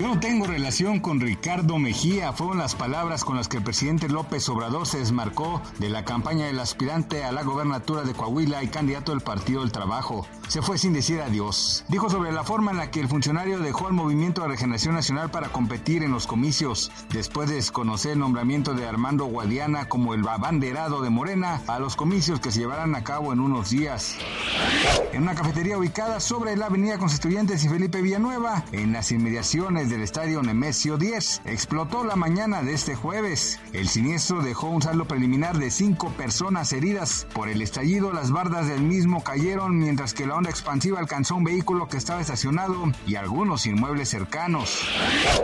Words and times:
Yo 0.00 0.08
no 0.08 0.18
tengo 0.18 0.48
relación 0.48 0.98
con 0.98 1.20
Ricardo 1.20 1.78
Mejía, 1.78 2.32
fueron 2.32 2.58
las 2.58 2.74
palabras 2.74 3.24
con 3.24 3.36
las 3.36 3.46
que 3.46 3.58
el 3.58 3.62
presidente 3.62 4.08
López 4.08 4.48
Obrador 4.48 4.88
se 4.88 4.98
desmarcó 4.98 5.62
de 5.78 5.88
la 5.88 6.04
campaña 6.04 6.46
del 6.46 6.58
aspirante 6.58 7.22
a 7.22 7.30
la 7.30 7.44
gobernatura 7.44 8.02
de 8.02 8.12
Coahuila 8.12 8.64
y 8.64 8.68
candidato 8.68 9.12
del 9.12 9.20
Partido 9.20 9.60
del 9.60 9.70
Trabajo. 9.70 10.26
Se 10.48 10.62
fue 10.62 10.78
sin 10.78 10.94
decir 10.94 11.20
adiós. 11.20 11.84
Dijo 11.88 12.10
sobre 12.10 12.32
la 12.32 12.42
forma 12.42 12.72
en 12.72 12.78
la 12.78 12.90
que 12.90 13.00
el 13.00 13.08
funcionario 13.08 13.60
dejó 13.60 13.86
al 13.86 13.92
Movimiento 13.92 14.42
de 14.42 14.48
Regeneración 14.48 14.96
Nacional 14.96 15.30
para 15.30 15.48
competir 15.48 16.02
en 16.02 16.10
los 16.10 16.26
comicios, 16.26 16.90
después 17.12 17.48
de 17.48 17.54
desconocer 17.54 18.12
el 18.12 18.18
nombramiento 18.18 18.74
de 18.74 18.88
Armando 18.88 19.26
Guadiana 19.26 19.88
como 19.88 20.12
el 20.12 20.26
abanderado 20.26 21.02
de 21.02 21.10
Morena 21.10 21.62
a 21.68 21.78
los 21.78 21.94
comicios 21.94 22.40
que 22.40 22.50
se 22.50 22.58
llevarán 22.58 22.96
a 22.96 23.04
cabo 23.04 23.32
en 23.32 23.38
unos 23.38 23.70
días. 23.70 24.16
En 25.12 25.22
una 25.22 25.36
cafetería 25.36 25.78
ubicada 25.78 26.18
sobre 26.18 26.56
la 26.56 26.66
avenida 26.66 26.98
Constituyentes 26.98 27.64
y 27.64 27.68
Felipe 27.68 28.02
Villanueva, 28.02 28.64
en 28.72 28.92
las 28.92 29.12
inmediaciones 29.12 29.83
del 29.88 30.02
estadio 30.02 30.42
Nemesio 30.42 30.96
10, 30.96 31.42
explotó 31.44 32.04
la 32.04 32.16
mañana 32.16 32.62
de 32.62 32.72
este 32.74 32.94
jueves. 32.94 33.60
El 33.72 33.88
siniestro 33.88 34.42
dejó 34.42 34.68
un 34.68 34.82
saldo 34.82 35.06
preliminar 35.06 35.58
de 35.58 35.70
cinco 35.70 36.10
personas 36.10 36.72
heridas. 36.72 37.26
Por 37.34 37.48
el 37.48 37.62
estallido, 37.62 38.12
las 38.12 38.30
bardas 38.30 38.66
del 38.66 38.82
mismo 38.82 39.22
cayeron 39.22 39.78
mientras 39.78 40.14
que 40.14 40.26
la 40.26 40.36
onda 40.36 40.50
expansiva 40.50 40.98
alcanzó 40.98 41.36
un 41.36 41.44
vehículo 41.44 41.88
que 41.88 41.96
estaba 41.96 42.20
estacionado 42.20 42.92
y 43.06 43.16
algunos 43.16 43.66
inmuebles 43.66 44.08
cercanos. 44.08 44.86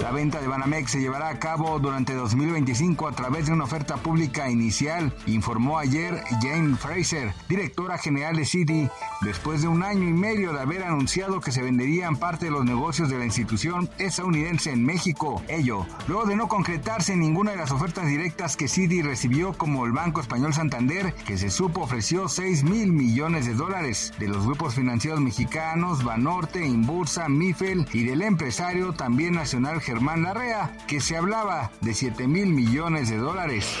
La 0.00 0.10
venta 0.10 0.40
de 0.40 0.48
Banamex 0.48 0.92
se 0.92 1.00
llevará 1.00 1.28
a 1.28 1.38
cabo 1.38 1.78
durante 1.78 2.14
2025 2.14 3.08
a 3.08 3.12
través 3.12 3.46
de 3.46 3.52
una 3.52 3.64
oferta 3.64 3.96
pública 3.96 4.50
inicial, 4.50 5.14
informó 5.26 5.78
ayer 5.78 6.22
Jane 6.40 6.76
Fraser, 6.76 7.34
directora 7.48 7.98
general 7.98 8.36
de 8.36 8.44
Citi, 8.44 8.88
después 9.20 9.62
de 9.62 9.68
un 9.68 9.82
año 9.82 10.08
y 10.08 10.12
medio 10.12 10.52
de 10.52 10.60
haber 10.60 10.82
anunciado 10.82 11.40
que 11.40 11.52
se 11.52 11.62
venderían 11.62 12.16
parte 12.16 12.46
de 12.46 12.50
los 12.50 12.64
negocios 12.64 13.08
de 13.10 13.18
la 13.18 13.24
institución 13.24 13.88
estadounidense 13.98 14.70
en 14.70 14.84
México. 14.84 15.42
Ello, 15.48 15.86
luego 16.08 16.24
de 16.24 16.36
no 16.36 16.48
concretarse 16.48 17.16
ninguna 17.16 17.52
de 17.52 17.58
las 17.58 17.70
ofertas 17.70 18.06
directas 18.06 18.56
que 18.56 18.68
Citi 18.68 19.02
recibió 19.02 19.52
como 19.52 19.86
el 19.86 19.92
Banco 19.92 20.20
Español 20.20 20.54
Santander, 20.54 21.14
que 21.26 21.38
se 21.38 21.50
supo 21.50 21.82
ofreció 21.82 22.28
6 22.28 22.64
mil 22.64 22.92
millones 22.92 23.46
de 23.46 23.54
dólares 23.54 24.12
de 24.18 24.28
los 24.28 24.44
grupos 24.44 24.74
financieros 24.74 25.20
mexicanos 25.20 26.04
Banorte, 26.04 26.66
Inbursa, 26.66 27.28
Mifel 27.28 27.86
y 27.92 28.04
del 28.04 28.22
empresario 28.22 28.92
también 28.92 29.34
nacional 29.34 29.80
Germán 29.80 30.22
Larrea, 30.22 30.76
que 30.86 31.00
se 31.00 31.16
hablaba 31.16 31.70
de 31.80 31.94
7 31.94 32.26
mil 32.26 32.46
millones 32.50 33.08
de 33.08 33.16
dólares. 33.16 33.76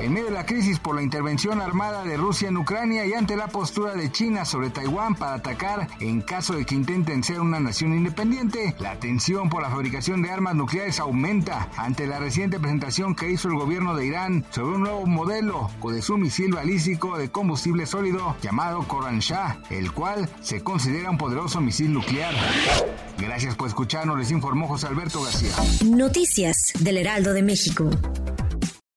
En 0.00 0.12
medio 0.12 0.26
de 0.26 0.32
la 0.32 0.46
crisis 0.46 0.78
por 0.78 0.94
la 0.94 1.02
intervención 1.02 1.60
armada 1.60 2.04
de 2.04 2.16
Rusia 2.16 2.48
en 2.48 2.56
Ucrania 2.56 3.06
y 3.06 3.14
ante 3.14 3.36
la 3.36 3.48
postura 3.48 3.94
de 3.94 4.10
China 4.10 4.44
sobre 4.44 4.61
Taiwán 4.70 5.14
para 5.14 5.34
atacar 5.34 5.88
en 6.00 6.20
caso 6.20 6.54
de 6.54 6.64
que 6.64 6.74
intenten 6.74 7.22
ser 7.22 7.40
una 7.40 7.60
nación 7.60 7.94
independiente, 7.94 8.74
la 8.78 8.98
tensión 8.98 9.48
por 9.48 9.62
la 9.62 9.70
fabricación 9.70 10.22
de 10.22 10.30
armas 10.30 10.54
nucleares 10.54 11.00
aumenta 11.00 11.68
ante 11.76 12.06
la 12.06 12.18
reciente 12.18 12.58
presentación 12.58 13.14
que 13.14 13.30
hizo 13.30 13.48
el 13.48 13.54
gobierno 13.54 13.94
de 13.94 14.06
Irán 14.06 14.44
sobre 14.50 14.76
un 14.76 14.82
nuevo 14.82 15.06
modelo 15.06 15.70
de 15.90 16.02
su 16.02 16.16
misil 16.16 16.52
balístico 16.52 17.18
de 17.18 17.30
combustible 17.30 17.86
sólido 17.86 18.36
llamado 18.40 18.82
Koran 18.88 19.18
Shah, 19.18 19.60
el 19.70 19.92
cual 19.92 20.28
se 20.40 20.62
considera 20.62 21.10
un 21.10 21.18
poderoso 21.18 21.60
misil 21.60 21.92
nuclear. 21.92 22.34
Gracias 23.18 23.54
por 23.54 23.68
escucharnos, 23.68 24.18
les 24.18 24.30
informó 24.30 24.68
José 24.68 24.86
Alberto 24.86 25.22
García. 25.22 25.52
Noticias 25.84 26.72
del 26.80 26.96
Heraldo 26.96 27.32
de 27.32 27.42
México. 27.42 27.90